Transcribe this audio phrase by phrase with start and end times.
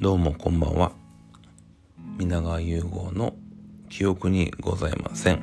[0.00, 0.92] どうもこんばんは。
[2.18, 3.34] 皆川融合の
[3.88, 5.42] 記憶にございません、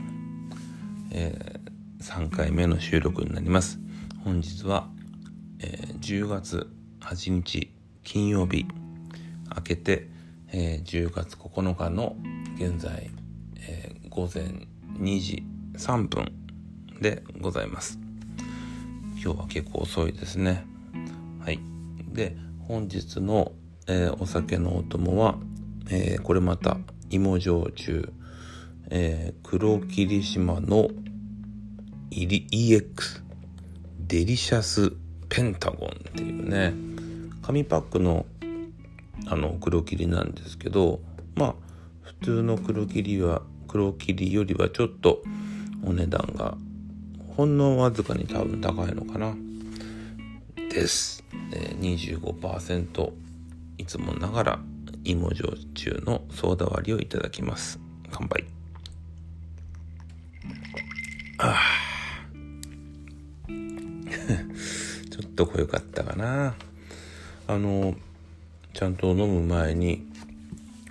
[1.12, 3.80] えー、3回目の収録になります。
[4.24, 4.88] 本日は、
[5.60, 6.70] えー、10月
[7.02, 7.70] 8日
[8.06, 8.66] 金曜日。
[9.54, 10.08] 明けて、
[10.54, 12.16] えー、10月9日の
[12.56, 13.10] 現在、
[13.60, 14.46] えー、午前
[15.02, 15.44] 2時
[15.74, 16.32] 3分
[17.02, 18.00] でございます。
[19.22, 20.66] 今日は結構遅いですね。
[21.44, 21.60] はい。
[22.14, 22.38] で
[22.70, 23.52] 本日の
[23.88, 25.36] えー、お酒のお供は、
[25.90, 26.78] えー、これまた
[27.10, 28.12] 芋焼酎、
[28.90, 30.90] えー、黒霧島の
[32.12, 33.22] EX
[34.00, 34.94] デリシャス
[35.30, 36.74] ペンタゴンっていうね
[37.42, 38.26] 紙パックの
[39.28, 41.00] あの黒霧なんですけど
[41.36, 41.56] まあ
[42.02, 45.24] 普通の黒霧は黒霧よりはちょっと
[45.84, 46.58] お値段が
[47.36, 49.36] ほんのわずかに多分高いのかな。
[50.76, 53.12] です、えー、25%
[53.78, 54.60] いつもながら
[55.04, 57.80] 芋焼酎のソーダ割りをいただきます。
[58.12, 58.46] 乾杯。
[61.38, 61.60] あ
[63.48, 66.56] ちょっと濃かったかな。
[67.48, 67.96] あの
[68.74, 70.08] ちゃんと飲む前に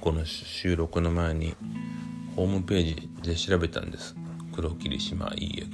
[0.00, 1.54] この収録の前に
[2.36, 4.14] ホームページで調べたんです。
[4.54, 5.66] 黒霧島 EX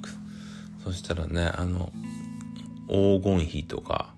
[0.84, 1.92] そしたらねあの
[2.88, 4.14] 黄金比とか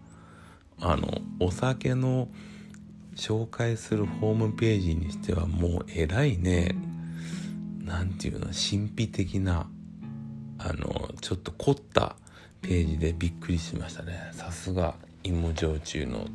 [0.81, 2.29] あのお酒の
[3.17, 6.75] 紹介するホームページにしてはもう偉いね。
[7.85, 9.69] 何て言うの神秘的な
[10.59, 12.17] あのちょっと凝った
[12.63, 14.31] ページでびっくりしましたね。
[14.33, 16.27] さすが芋焼酎の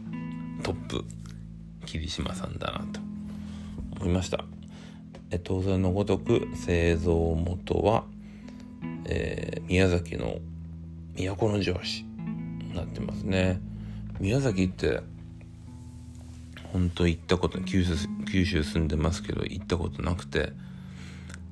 [0.63, 1.03] トップ
[1.85, 3.07] 霧島さんだなと。
[3.99, 4.43] 思いました。
[5.43, 8.05] 当然のごとく製造元は、
[9.05, 10.37] えー、宮崎の
[11.15, 13.59] 都城市になってますね。
[14.19, 15.01] 宮崎って
[16.73, 17.95] 本当行ったこと九州
[18.31, 20.53] 九州住んでますけど行ったことなくて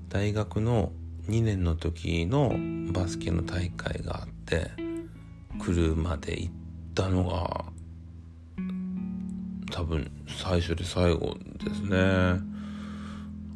[0.09, 0.91] 大学の
[1.27, 2.55] 2年の時の
[2.91, 4.71] バスケの大会があって
[5.59, 6.53] 車で行っ
[6.93, 7.65] たのが
[9.71, 12.55] 多分最初で最後ですね。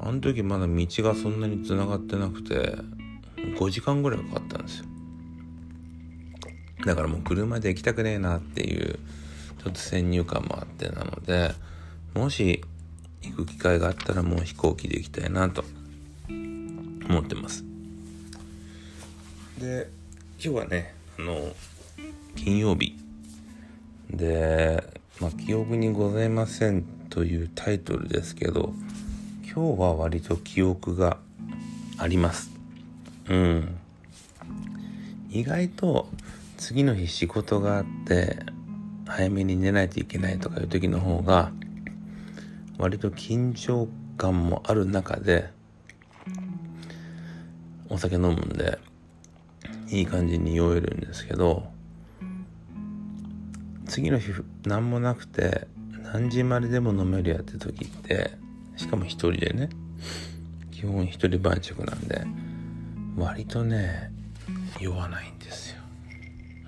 [0.02, 2.76] あの時まだ道がそんなにつながってなくて
[3.58, 4.86] 5時間ぐらいかかったんですよ。
[6.86, 9.00] だからもう車で行きたくねえなっていう
[9.64, 11.52] ちょっと先入観もあってなので
[12.14, 12.64] もし
[13.22, 15.64] 行く機会があったらもう飛行機で行きたいなと
[16.30, 17.64] 思ってます。
[19.60, 19.90] で
[20.42, 21.54] 今日はねあの
[22.36, 22.98] 金曜日。
[24.10, 24.84] で
[25.22, 28.74] 「まあ、記憶にございません」というタイトルですけど
[29.44, 31.18] 今日は割と記憶が
[31.98, 32.50] あります。
[33.28, 33.76] うん。
[35.30, 36.10] 意外と
[36.58, 38.40] 次の日仕事があって
[39.10, 41.52] 早めに寝ないといけないとかいう時の方が
[42.78, 45.50] 割と緊張感もある中で
[47.90, 48.78] お酒飲むんで
[49.90, 51.64] いい感じに酔えるんですけど
[53.88, 54.32] 次の日
[54.66, 55.68] 何もなくて
[56.14, 58.32] 何時まででも飲めるやって時って
[58.78, 59.70] しかも一人でね
[60.72, 62.24] 基本一人晩酌なんで
[63.18, 64.12] 割とね
[64.80, 65.82] 酔わないんですよ。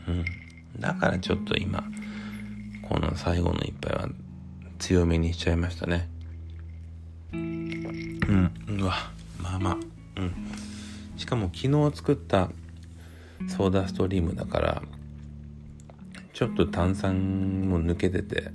[0.07, 0.25] うん。
[0.79, 1.83] だからちょっと今
[2.91, 4.09] この最後の一杯は
[4.77, 6.09] 強めにしちゃいましたね。
[7.31, 8.53] うん。
[8.67, 8.95] うわ。
[9.39, 9.77] まあまあ。
[10.17, 10.33] うん。
[11.15, 12.49] しかも昨日作った
[13.47, 14.81] ソーダストリームだから
[16.33, 18.51] ちょっと炭酸も抜けてて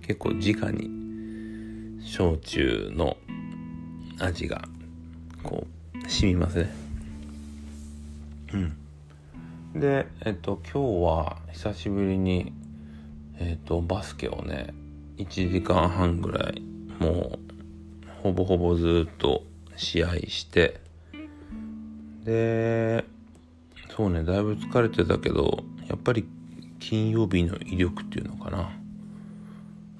[0.00, 3.18] 結構直に焼酎の
[4.18, 4.62] 味が
[5.42, 6.70] こう染みますね。
[8.54, 9.78] うん。
[9.78, 12.54] でえっと今日は久しぶりに
[13.40, 14.74] えっ、ー、と、バスケをね、
[15.16, 16.62] 1時間半ぐらい、
[16.98, 17.38] もう、
[18.22, 19.44] ほぼほぼずっと
[19.76, 20.80] 試合して、
[22.24, 23.04] で、
[23.96, 26.26] そうね、だいぶ疲れてたけど、やっぱり
[26.80, 28.70] 金曜日の威力っていうのかな。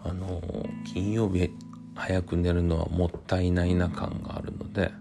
[0.04, 0.42] あの、
[0.84, 1.50] 金曜日
[1.94, 4.92] 早く寝るのはもったいないな感があるので、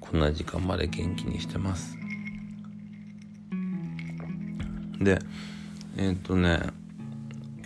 [0.00, 1.96] こんな時間まで元気にしてます。
[5.00, 5.18] で、
[5.96, 6.60] えっ、ー、とね、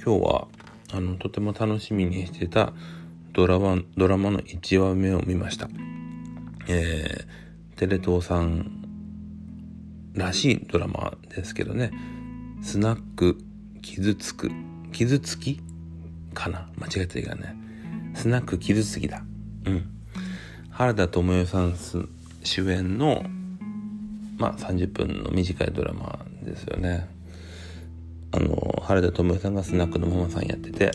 [0.02, 0.48] 今日は
[0.94, 2.72] あのとても楽しみにしてた
[3.34, 5.68] ドラマドラマの1話目を見ました。
[6.68, 8.82] えー、テレ東さん
[10.14, 11.92] らしいドラマですけどね。
[12.62, 13.38] スナック
[13.82, 14.50] 傷つく
[14.90, 15.60] 傷つき
[16.32, 16.70] かな？
[16.78, 17.54] 間違えたいかね。
[18.14, 19.22] スナック傷つきだ。
[19.66, 19.90] うん。
[20.70, 21.74] 原田知世さん
[22.42, 23.22] 主演の
[24.38, 27.06] まあ30分の短いドラマですよね。
[28.32, 30.92] あの原田知世さんがスナックのママさんやってて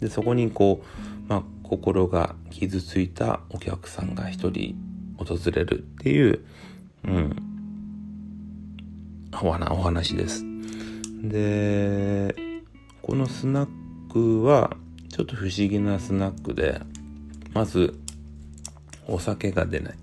[0.00, 4.74] でそこにこう、まあ、心が傷ついたお客さんが一人
[5.18, 6.40] 訪れるっていう、
[7.04, 7.36] うん、
[9.32, 10.44] お話です。
[11.22, 12.34] で
[13.02, 13.68] このスナッ
[14.12, 14.76] クは
[15.08, 16.80] ちょっと不思議なスナックで
[17.54, 17.98] まず
[19.08, 19.94] お酒が出ない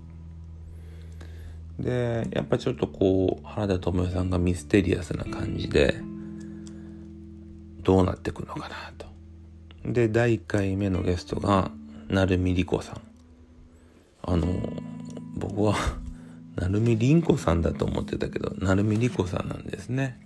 [1.80, 5.96] でやっぱちょっとこう原田知世さんがミステリアスな感じで
[7.84, 9.06] どうなってくのかなと。
[9.86, 11.72] で第1回目のゲストが
[12.10, 13.02] 成海莉子さん。
[14.26, 14.48] あの
[15.36, 15.76] 僕は
[16.56, 20.20] 成海凛子さんだと思ってたけど成海莉子さんなんですね。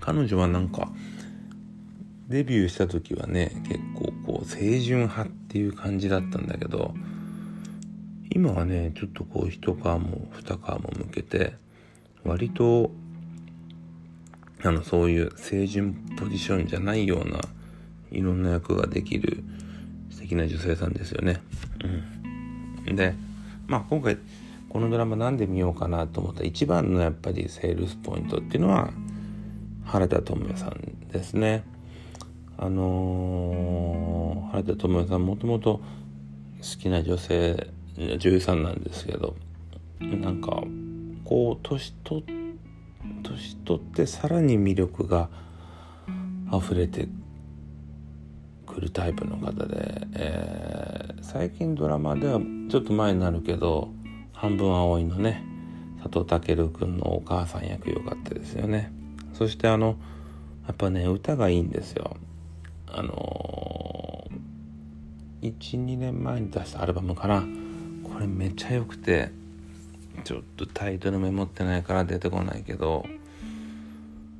[0.00, 0.92] 彼女はなんか
[2.28, 6.94] デビューした時はね結構こう清純派っていう感じだったんだけど
[8.30, 11.54] 今はねちょっとこう一皮も二皮も向けて
[12.24, 12.92] 割と
[14.62, 17.40] あのそういう清純ポジションじゃないような
[18.10, 19.44] いろんな役ができる
[20.10, 21.40] 素敵な女性さんですよね。
[22.86, 23.14] うん、で
[23.66, 24.18] まあ今回
[24.68, 28.90] このドラマなんで見ようかなと思った一番のやっぱりセールスポイントっていうのは
[29.84, 31.64] 原田知世さんですね。
[32.58, 35.80] あのー、原田知世さんもともと
[36.60, 39.36] 好きな女性女優さんなんですけど
[40.00, 40.62] なんか
[41.24, 42.45] こう年取年
[43.66, 45.28] 取ってさらに魅力が
[46.52, 47.08] 溢れて
[48.64, 52.40] くるタイプの方で、えー、最近ドラマでは
[52.70, 53.90] ちょっと前になるけど
[54.32, 55.44] 「半分青い」のね
[56.02, 58.92] 佐藤健君のお母さん役良かったですよね。
[59.32, 59.96] そしてあの
[60.66, 62.16] やっぱね歌がいいんですよ。
[62.86, 67.44] あのー、12年前に出したアルバムかな。
[68.04, 69.32] これめっちゃ良くて
[70.22, 73.04] ちょっとタイトルメモってないから出てこないけど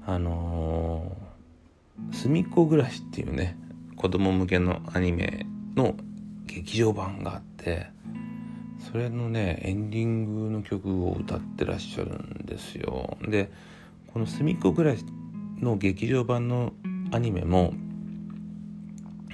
[0.08, 3.58] あのー、隅っこ暮らしっていうね
[3.96, 5.96] 子供向けのアニメの
[6.46, 7.88] 劇場版があって
[8.92, 13.16] それのねエンディングの曲を歌ってらっしゃるんですよ。
[13.26, 13.50] で
[14.06, 15.04] この隅っこ暮らし
[15.60, 16.72] の劇場版の
[17.10, 17.74] アニメも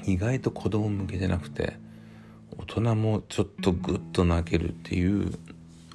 [0.07, 1.75] 意外と子供向けじゃなくて
[2.57, 5.35] 大人もちょっとグッと泣けるっていう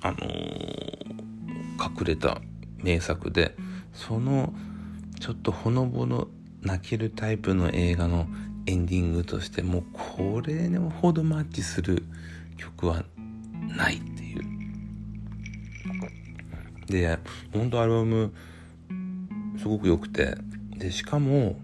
[0.01, 0.29] あのー、
[1.81, 2.41] 隠れた
[2.83, 3.55] 名作で
[3.97, 4.53] その
[5.19, 6.27] ちょっとほのぼの
[6.61, 8.27] 泣けるタイプの映画の
[8.67, 10.69] エンディングとしてもうこれ
[11.01, 12.03] ほどマッチする
[12.57, 13.03] 曲は
[13.75, 14.41] ないっていう。
[16.85, 17.19] で
[17.51, 18.33] 本当アルバム
[19.57, 20.37] すごく良くて。
[20.77, 21.55] でしかも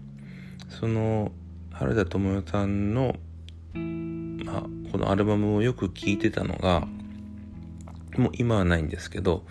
[0.68, 1.30] その
[1.70, 3.14] 原田知世さんの、
[4.44, 6.88] まあ、このアルバムをよく聴いてたのが
[8.16, 9.44] もう今はないんですけど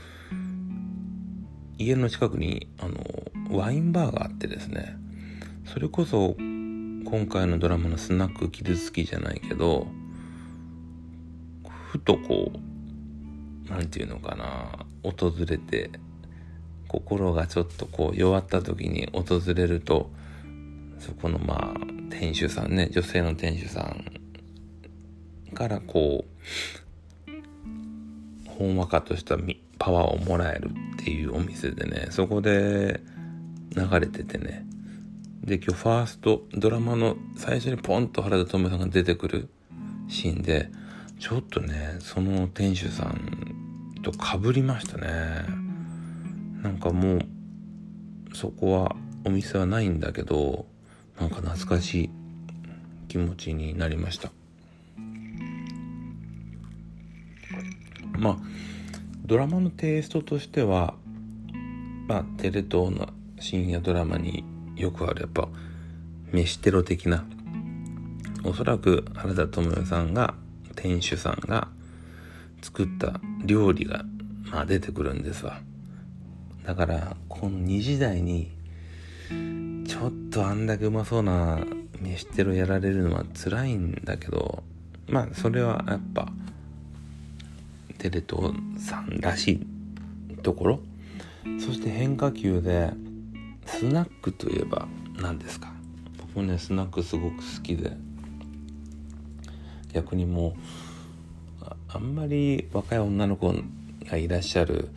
[1.78, 4.98] 家の近くにあのワインバーがあってですね。
[5.66, 9.88] それこそ今回のドラマのスナック傷つきじゃないけど
[11.92, 15.90] ふとこう何て言うのかな訪れて
[16.88, 20.12] 心がちょっとこう弱った時に訪れると
[21.00, 21.80] そこのまあ
[22.10, 24.06] 店主さんね女性の店主さん
[25.54, 26.34] からこう
[28.58, 29.38] ほんわかとした
[29.80, 33.02] パワーをもらえるっていうお店でねそこで
[33.76, 34.66] 流れててね。
[35.44, 39.50] で今日ファーストドラマの最初にポンと原田知世さんが出てくる
[40.08, 40.70] シーンで
[41.20, 45.64] ちょっとねその店主さんとかぶりましたね。
[46.62, 47.22] なんかもう
[48.34, 48.96] そこは
[49.26, 50.66] お店はないんだけど
[51.20, 52.10] なんか懐かしい
[53.10, 54.32] 気持ちになりました。
[58.18, 58.38] まあ
[59.26, 60.96] ドラマのテイストとしては
[62.08, 64.44] まあテレ東の深夜ドラマに
[64.76, 65.48] よくあるやっぱ
[66.32, 67.26] 飯テロ的な
[68.44, 70.34] おそらく原田知世さんが
[70.76, 71.68] 店主さんが
[72.62, 74.04] 作った料理が
[74.52, 75.62] まあ出てくるんですわ。
[76.66, 78.52] だからこの2時台に
[79.86, 81.60] ちょっとあんだけうまそうな
[82.02, 84.64] 飯テロやられるのは辛いんだけど
[85.08, 86.32] まあそれはやっぱ
[87.98, 89.66] テレ東さんらし
[90.32, 90.80] いところ。
[91.60, 92.92] そして変化球で
[93.66, 95.74] スナックといえば何ですか？
[96.34, 97.96] 僕ねスナックすごく好きで。
[99.94, 103.54] 逆にもうあんまり若い女の子
[104.06, 104.90] がいらっしゃる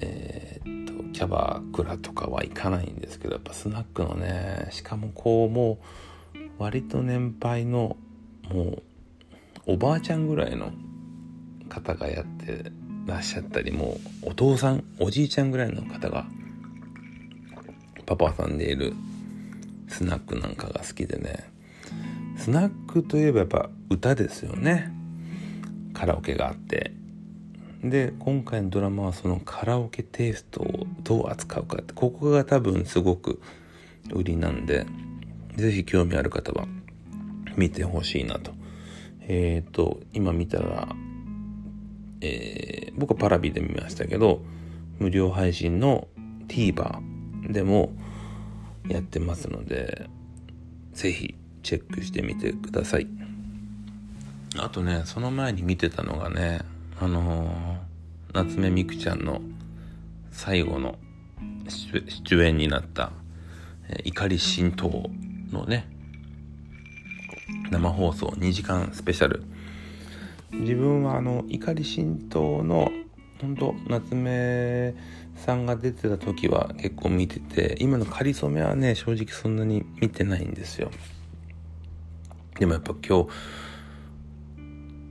[0.00, 5.78] えー、っとキャバクラとかは行かないんですけどやっぱスナックのねしかもこうも
[6.34, 7.96] う割と年配の
[8.52, 8.82] もう
[9.66, 10.72] おばあちゃんぐらいの
[11.68, 12.70] 方がやって
[13.06, 16.26] らっしゃったりもうお父さんおじいちゃんぐらいの方が
[18.06, 18.94] パパさんでいる
[19.88, 21.50] スナックなんかが好きでね。
[22.36, 24.92] スナックといえばやっぱ歌ですよね。
[25.92, 26.92] カラオケがあって。
[27.82, 31.94] で今回のドラマはそのカラオケテイストをどう扱うかって。
[31.94, 33.40] ここが多分すごく
[34.12, 34.86] 売りなんで
[35.56, 36.66] 是非興味ある方は
[37.56, 38.52] 見てほしいなと。
[39.20, 40.88] えっ、ー、と今見たら
[42.24, 44.40] えー、僕はパラビで見ましたけど
[44.98, 46.08] 無料配信の
[46.48, 47.00] TVer
[47.52, 47.92] でも
[48.88, 50.08] やってますので
[50.94, 53.06] 是非チェックしてみてください。
[54.56, 56.60] あとねその前に見てたのがね
[57.00, 59.40] あのー、夏目みくちゃんの
[60.30, 60.96] 最後の
[61.68, 63.10] 出演になった
[63.88, 65.10] え「怒り浸透」
[65.50, 65.88] のね
[67.70, 69.42] 生放送2時間スペシャル
[70.60, 72.90] 自分はあの怒り浸透の
[73.40, 74.94] 本当夏目
[75.36, 80.90] さんが出てた時は結構見てて今の「かりそめ」はね正直そんなに見てないんですよ。
[82.58, 83.28] でもやっぱ今日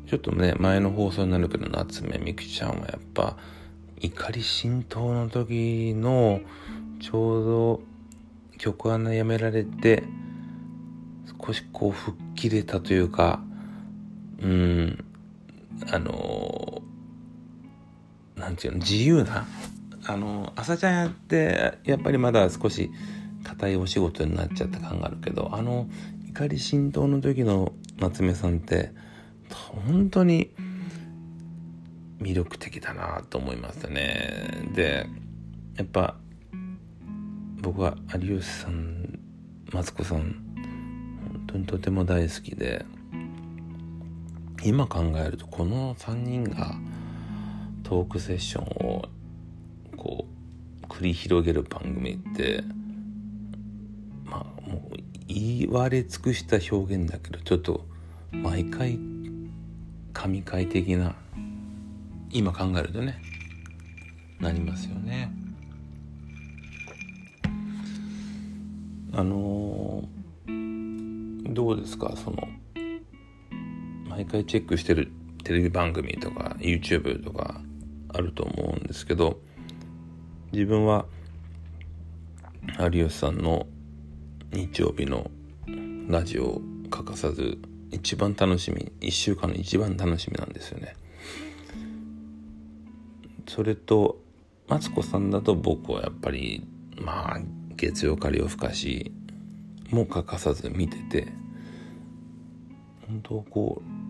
[0.08, 3.38] ちょっとね前の放送になるけど夏目みくちゃんはやっぱ
[4.00, 6.42] 怒り浸透の時の
[7.00, 7.82] ちょうど
[8.58, 10.04] 曲穴やめられて
[11.46, 13.44] 少しこう吹っ切れたというか
[14.42, 15.06] うん。
[15.92, 16.82] あの
[18.36, 19.46] なんていうの自由な
[20.06, 22.92] あの朝ちゃんやってやっぱりまだ少し
[23.44, 25.88] 硬いお仕事になっちゃった感があるけどあの
[26.30, 28.92] 怒り浸透の時の夏目さんって
[29.86, 30.52] 本当に
[32.20, 34.70] 魅力的だなと思いましたね。
[34.74, 35.06] で
[35.76, 36.16] やっぱ
[37.62, 39.20] 僕は有吉さん
[39.72, 42.86] マツコさん本当にとても大好きで
[44.66, 46.76] 今考えるとこの3人が
[47.84, 49.06] トークセッションを
[49.98, 50.26] こ
[50.82, 52.64] う繰り広げる番組って
[54.26, 57.86] まあもう言われ尽くした表現だけどちょっと
[58.32, 59.00] 毎回
[60.14, 61.16] 神回的な
[62.32, 63.22] 今考えるとね
[64.40, 65.32] なりますよね。
[69.16, 70.04] あの、
[70.48, 72.14] どうですか？
[72.18, 72.48] その
[74.16, 75.12] 毎回チェックしてる
[75.44, 77.60] テレビ番組とか YouTube とか
[78.10, 79.40] あると思うんですけど
[80.52, 81.06] 自分は
[82.80, 83.66] 有吉さんの
[84.52, 85.32] 日曜日の
[86.08, 87.58] ラジオを欠かさず
[87.90, 90.96] 一番楽しみ1週間の一番楽しみなんですよね。
[93.48, 94.20] それと
[94.68, 96.68] マツコさんだと僕はやっぱり
[96.98, 97.40] まあ
[97.76, 99.12] 月曜か夜更かし
[99.90, 101.28] も欠かさず見てて
[103.08, 104.03] 本当こう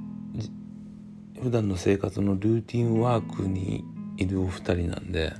[1.41, 3.83] 普段の生活のルーティンワークに
[4.17, 5.33] いるお二人なんで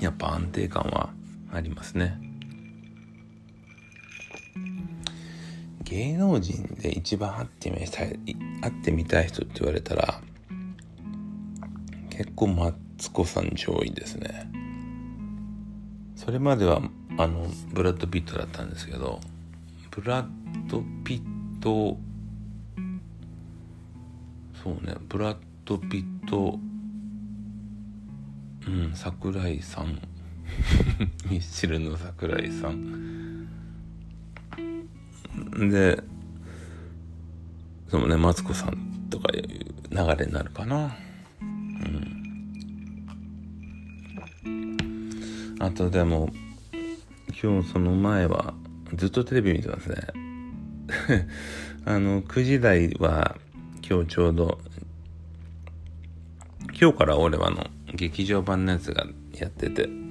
[0.00, 1.10] やっぱ安定感は
[1.52, 2.20] ありますね。
[5.84, 8.18] 芸能人で一番会ってみたい
[8.60, 10.20] 会ってみたい人って言われたら
[12.10, 14.50] 結構マツコさん上位ですね。
[16.16, 16.80] それまでは
[17.18, 19.20] あのブラッド・ピットだったんですけど
[19.90, 20.26] ブラッ
[20.68, 21.96] ド・ピット
[24.64, 24.94] そうね。
[25.10, 26.58] ブラッド・ピット。
[28.66, 30.00] うん桜井さん。
[31.30, 33.46] ミスチルの桜井さん。
[35.68, 36.02] で
[37.88, 38.78] そのねマツコさん
[39.10, 39.44] とかいう
[39.90, 40.96] 流れになるかな。
[41.42, 43.06] うん。
[45.58, 46.30] あとでも
[47.42, 48.54] 今日その前は
[48.94, 49.96] ずっとテレビ見てますね。
[51.84, 53.36] あの9時台は
[53.86, 54.58] 今日ちょうど
[56.80, 60.04] 今日から俺はの劇場版のやつがやってて。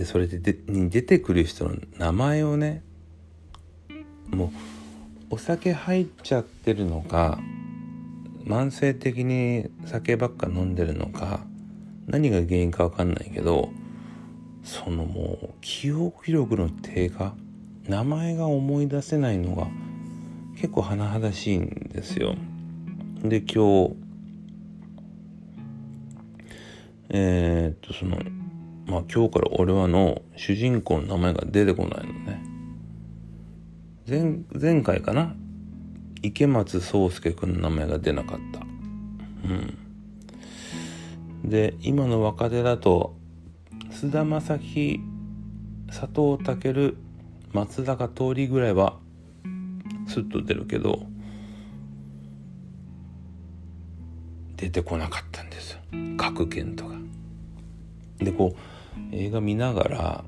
[0.00, 2.82] でそれででに出てくる人の名前をね
[4.30, 4.46] も
[5.30, 7.38] うお酒入っちゃってるのか
[8.46, 11.40] 慢性的に酒ばっか飲んでるのか
[12.06, 13.68] 何が原因か分かんないけど
[14.64, 17.34] そのもう記憶力の低下
[17.86, 19.66] 名前が思い出せないのが
[20.60, 22.34] 結構甚だしいんですよ。
[23.22, 23.96] で今日
[27.08, 28.18] えー、っとその
[28.86, 32.42] まあ今日から俺はの主人公の名前が出てこないのね。
[34.06, 35.34] 前前回かな？
[36.20, 38.60] 池松壮亮君の名前が出なかった。
[39.48, 41.48] うん。
[41.48, 43.16] で今の若手だと
[43.90, 45.00] 菅田将暉
[45.86, 46.94] 佐藤健
[47.54, 48.98] 松坂桃李ぐらいは
[50.10, 51.06] スッと出るけど
[54.56, 55.78] 出てこなかったんです
[56.18, 56.94] 各県とか。
[58.18, 60.24] でこう映画見ながら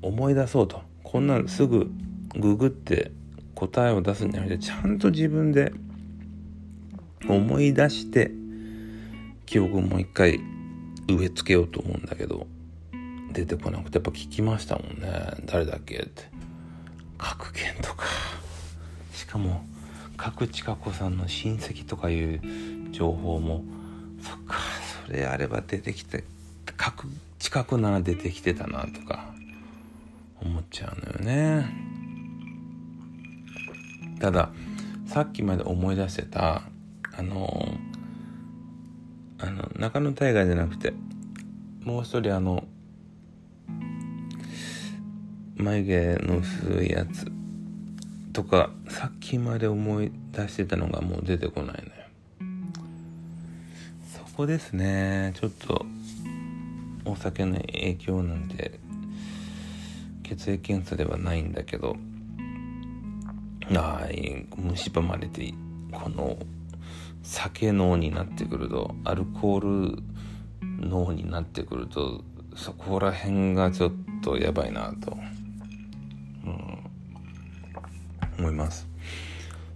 [0.00, 0.80] 思い出そうと。
[1.02, 1.90] こんなすぐ
[2.34, 3.10] ググって
[3.54, 5.72] 答えを出すんじゃなくてちゃんと自分で
[7.28, 8.30] 思い出して
[9.44, 10.40] 記憶をもう一回
[11.08, 12.46] 植え付けようと思うんだけど
[13.32, 15.10] 出てこなくてやっぱ聞きましたもんね。
[15.44, 16.24] 誰だっけって。
[17.18, 18.04] 角健とか。
[19.16, 19.64] しかも
[20.18, 22.40] 角千佳子さんの親戚とかいう
[22.90, 23.64] 情報も
[24.20, 24.56] そっか
[25.06, 26.24] それあれば出てきて
[26.76, 27.04] 角
[27.38, 29.34] 近くなら出てきてたなとか
[30.42, 31.66] 思っちゃうのよね。
[34.20, 34.50] ただ
[35.06, 36.62] さっきまで思い出してた
[37.16, 37.68] あの
[39.38, 40.92] あの中野大河じゃなくて
[41.82, 42.64] もう一人あの
[45.56, 47.35] 眉毛の薄いやつ。
[48.36, 51.92] とかさっきまで思い出してたのがもう出てこないのよ。
[54.14, 55.32] そこですね。
[55.40, 55.86] ちょっと
[57.06, 58.78] お酒の影響なんて
[60.22, 61.96] 血液検査ではないんだけど。
[63.74, 64.06] あ
[64.74, 65.54] 蝕まれて
[65.90, 66.36] この
[67.22, 70.02] 酒脳になってくるとアルコール
[70.62, 72.22] 脳になってくると
[72.54, 75.16] そこら辺がちょっとやばいなと、
[78.38, 78.88] 思います。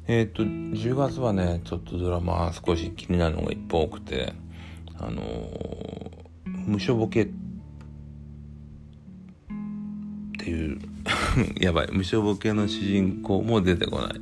[0.06, 4.32] えっ、ー、と10月はねちょっとドラマ少し気になるのがいっぱい多くて
[4.98, 6.20] あのー、
[6.66, 7.28] 無所ボケっ
[10.38, 10.78] ていう
[11.60, 14.20] やばい無所ボケの主人公も出てこない。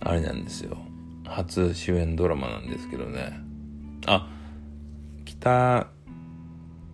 [0.00, 0.76] あれなんですよ。
[1.26, 3.40] 初主演ドラマなんですけどね。
[4.06, 4.28] あ
[5.24, 5.88] 北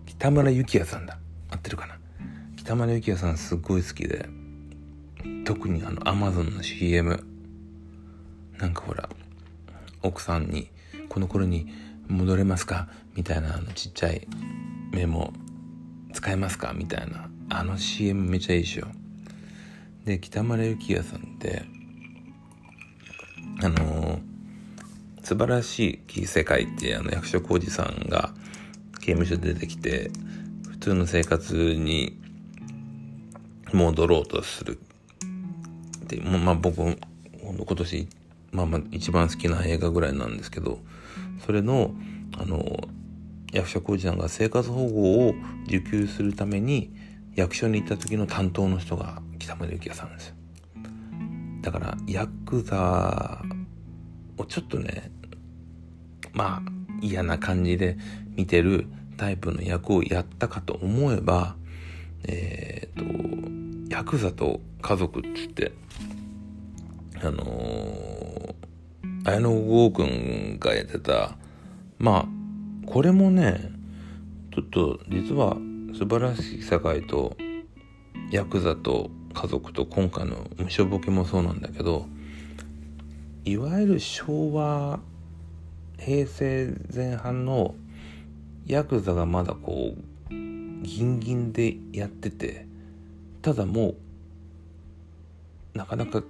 [0.05, 1.19] 北村幸也さんだ。
[1.51, 1.99] 合ってるかな。
[2.55, 4.40] 北村幸也さんすっごい好きで。
[5.51, 7.25] 特にあのアマゾンの CM
[8.57, 9.09] なんかほら
[10.01, 10.69] 奥さんに
[11.09, 11.67] 「この頃に
[12.07, 14.25] 戻れますか?」みたいなあのちっちゃい
[14.93, 15.33] メモ
[16.13, 16.71] 使えますか？
[16.73, 17.29] みたいな。
[17.49, 18.87] あの CM めちゃいいでしょ。
[20.05, 21.63] で北村幸也さんって
[23.61, 24.21] あのー
[25.23, 28.33] 素晴らしい世界ってあの役所広司さんが
[29.01, 30.11] 刑務所出てきて
[30.69, 32.17] 普通の生活に
[33.73, 34.79] 戻ろうとする。
[36.11, 36.97] でまあ僕今
[37.65, 38.07] 年、
[38.51, 40.79] まあ、まあ一番好きな映画ぐらいなんですけど
[41.45, 41.93] それの
[42.37, 42.87] あの
[43.53, 45.33] 役所広司さんが生活保護を
[45.67, 46.93] 受給するために
[47.35, 50.33] 役所に行った時の担当の人が北村幸也さんです。
[51.61, 53.41] だからヤクザ
[54.37, 55.11] をちょっとね
[56.33, 56.71] まあ
[57.01, 57.97] 嫌な感じで
[58.35, 61.55] 見てるタイプの役をやったかと思えば
[62.23, 65.73] えっ、ー、とヤクザと家族っつって
[67.23, 68.53] あのー、
[69.25, 71.37] 綾野剛君がやってた
[71.99, 73.71] まあこれもね
[74.53, 75.55] ちょっと実は
[75.93, 77.37] 素晴らしい世界と
[78.31, 82.07] ヤクザと家族と今回の無所ボケもそうなんだけど
[83.45, 84.99] いわゆる昭和
[85.99, 87.75] 平成前半の
[88.65, 92.65] ヤクザがまだこうギンギンでやってて
[93.43, 93.89] ただも
[95.75, 96.23] うなかなか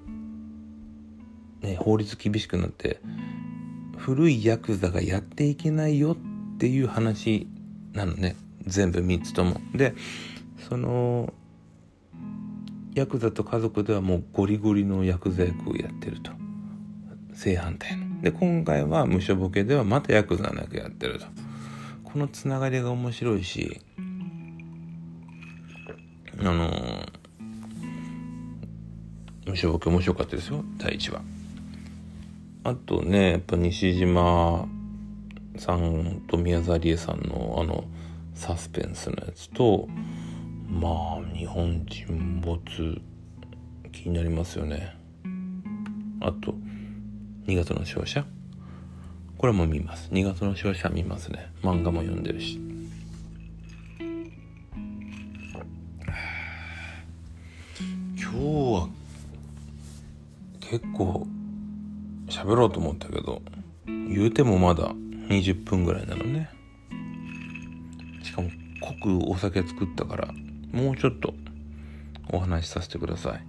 [1.62, 3.00] ね法律厳しくなって
[3.98, 7.48] 古いヤクザがやっていけないよっていう話
[7.94, 8.36] なのね。
[8.66, 9.60] 全部3つとも。
[9.74, 9.94] で
[10.70, 11.34] その
[12.94, 16.32] ヤクザと家族ではもうゴリゴリのヤクザ役をやってると。
[17.34, 18.22] 正反対の。
[18.22, 21.26] で今回は無所ボケではまたヤクザの役やってると。
[22.04, 23.80] このつながりが面白いし
[26.40, 27.08] あのー、
[29.48, 30.64] 無所ボケ面白かったですよ。
[30.78, 31.41] 第1話。
[32.64, 34.68] あとねやっぱ西島
[35.58, 37.86] さんと宮沢りえさんのあの
[38.36, 39.88] サスペンスのやつと
[40.70, 43.02] まあ日本沈没
[43.92, 44.96] 気になりますよね。
[46.22, 46.56] あと
[47.48, 48.26] 2月の勝者？
[49.38, 50.10] これも見ます。
[50.12, 51.52] 2月の勝者見ますね。
[51.64, 52.60] 漫画も読んでるし。
[58.16, 58.88] 今日は
[60.60, 61.28] 結構
[62.42, 63.44] 喋ろうと思ったけど
[63.86, 64.94] 言うてもまだ
[65.30, 66.50] 20分ぐらいなのね。
[68.24, 68.50] しかも
[68.82, 70.34] 濃くお酒作ったから
[70.72, 71.36] もうちょっと
[72.32, 73.46] お話しさせてください。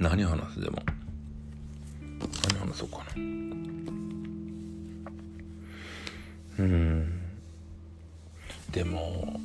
[0.00, 0.82] 何話すでも。
[2.52, 3.04] 何話そうかな。
[6.58, 7.20] うん。
[8.72, 9.40] でも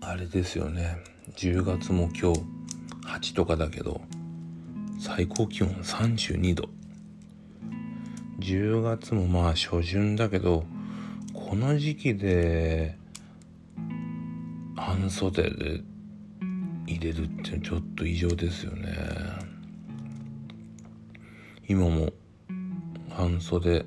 [0.00, 0.98] あれですよね。
[1.36, 2.40] 10月も今日
[3.06, 4.00] 8とかだけど
[5.06, 6.68] 最高気温32度
[8.40, 10.64] 10月もまあ初旬だけど
[11.32, 12.98] この時期で
[14.74, 15.80] 半袖で
[16.88, 18.96] 入れるってちょっと異常ですよね。
[21.68, 22.12] 今も
[23.08, 23.86] 半袖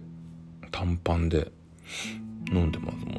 [0.71, 1.51] 短パンで
[2.53, 3.15] 飲んでますもん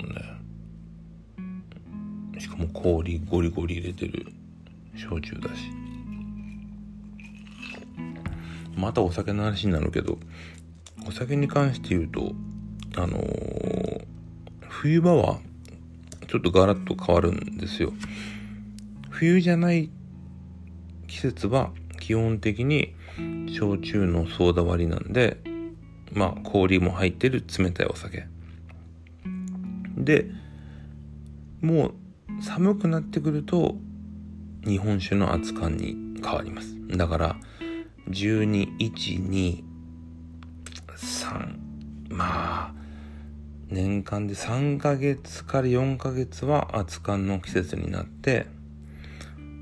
[2.32, 2.40] ね。
[2.40, 4.32] しかも氷ゴリゴリ入れてる
[4.96, 5.89] 焼酎だし。
[8.80, 10.18] またお酒の話になるけど
[11.06, 12.32] お酒に関して言うと
[12.96, 14.04] あのー、
[14.68, 15.38] 冬場は
[16.26, 17.92] ちょっとガラッと変わるんですよ。
[19.10, 19.90] 冬じゃない
[21.06, 22.94] 季節は基本的に
[23.48, 25.38] 焼酎のソーダ割りなんで
[26.12, 28.26] まあ氷も入ってる冷たいお酒。
[29.96, 30.30] で
[31.60, 33.76] もう寒くなってくると
[34.64, 36.74] 日本酒の熱燗に変わります。
[36.96, 37.36] だから
[38.10, 39.62] 12123
[42.10, 42.72] まあ
[43.68, 48.46] 年間で3ヶ月から4ヶ月は熱燗の季節になって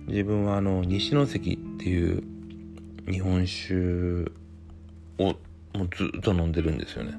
[0.07, 2.23] 自分はあの西関っていう
[3.11, 3.75] 日本酒
[5.19, 5.37] を
[5.75, 7.13] もうずっと飲んでるんですよね。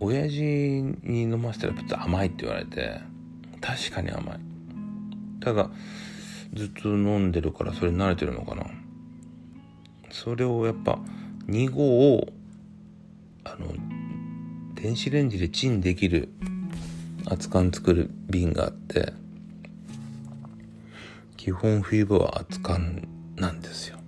[0.00, 3.00] 親父に飲ませたらちょっと甘いって言われて
[3.60, 4.40] 確かに甘い。
[5.40, 5.70] ただ
[6.52, 8.66] ずっと飲んでるからそれ慣れてるのかな。
[10.10, 10.98] それをやっぱ
[11.46, 12.32] 2合を
[13.44, 13.68] あの
[14.74, 16.28] 電子レンジでチンできる
[17.28, 19.12] 熱燗作る瓶があって
[21.36, 23.98] 基本冬場は熱燗なんですよ。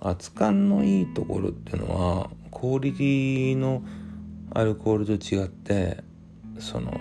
[0.00, 3.82] 熱燗のいいところっていうのはクオリティの
[4.54, 6.04] アルコールと違って
[6.58, 6.92] その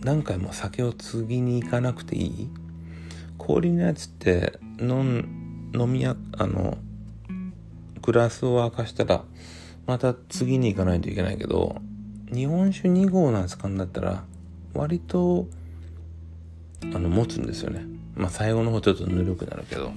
[0.00, 2.48] 何回も酒を継ぎに行かなくていい。
[3.38, 5.37] 氷のやつって飲
[5.74, 6.78] 飲みやあの
[8.02, 9.24] グラスを沸かしたら
[9.86, 11.76] また次に行かないといけないけど
[12.32, 14.24] 日本酒2合の熱燗だったら
[14.74, 15.46] 割と
[16.82, 17.84] あの持つんですよね。
[18.14, 19.92] まあ最後の方ちょっとぬるくなるけど。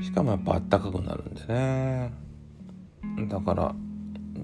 [0.00, 2.12] しかもやっぱあったかくなるんでね。
[3.28, 3.74] だから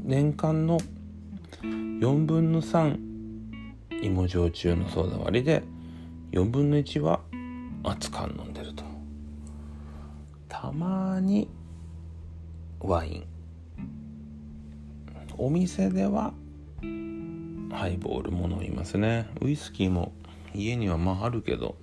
[0.03, 0.79] 年間の
[1.63, 2.99] 4分の3
[4.03, 5.63] 芋焼酎のソーダ割りで
[6.33, 7.21] 4分の1は
[7.85, 8.83] 熱燗飲んでると。
[10.49, 11.49] たまに
[12.81, 13.27] ワイン。
[15.37, 16.33] お店では
[17.73, 19.29] ハイボールも飲みますね。
[19.41, 20.13] ウイスキーも
[20.55, 21.77] 家にはまああるけど、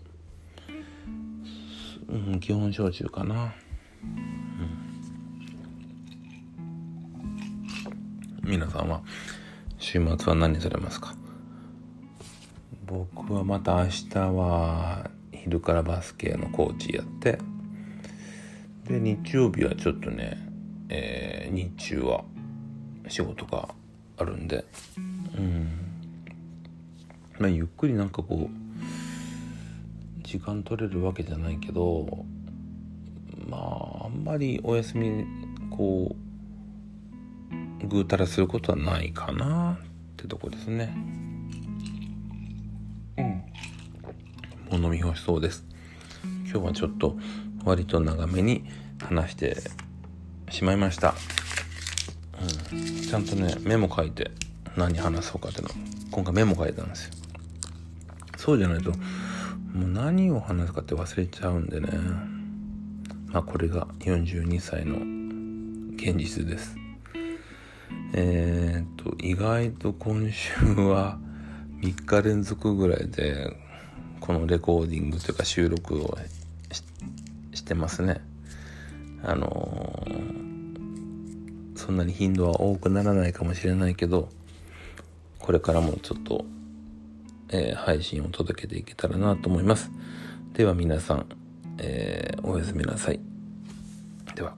[2.07, 3.53] うん、基本焼酎かな。
[8.43, 9.01] 皆さんは
[9.77, 11.13] 週末は何されますか？
[12.85, 15.09] 僕はまた明日は
[15.43, 17.39] 昼からバスケのコーチやって。
[18.87, 20.37] で日曜日はちょっとね、
[20.89, 22.23] えー、日中は
[23.07, 23.69] 仕事が
[24.17, 24.65] あるんで。
[25.37, 25.67] うん。
[27.39, 32.25] まあゆっくりなんかこう時間取れるわけじゃないけど
[33.49, 35.25] まああんまりお休み
[35.69, 36.15] こ
[37.83, 39.85] うぐうたらすることはないかなっ
[40.17, 40.95] てとこですね。
[44.71, 45.65] うんもう飲み干しそうです。
[46.45, 47.17] 今日はちょっと
[47.65, 48.63] 割と長めに
[48.99, 49.57] 話して
[50.49, 51.15] しまいました、
[52.71, 54.31] うん、ちゃんとねメモ書いて
[54.75, 55.69] 何話そうかっていうの。
[56.11, 57.11] 今回メモ書いたんですよ。
[58.37, 61.89] そうじゃないともう何を話すかって忘れちゃうんでね。
[63.27, 64.95] まあこれが42歳の
[65.95, 66.75] 現実です。
[68.13, 71.17] えー、っと、意外と今週は
[71.79, 73.55] 3日連続ぐらいで、
[74.21, 76.17] このレコーディングというか収録を
[77.53, 78.21] してますね。
[79.23, 84.29] あのー、そんなに頻度は多くならないかもしれないけど、
[85.39, 86.45] これからもちょっと、
[87.49, 89.91] えー、配信を届けていけたらなと思います。
[90.53, 91.25] では皆さん、
[91.79, 93.19] えー、おやすみなさい。
[94.35, 94.55] では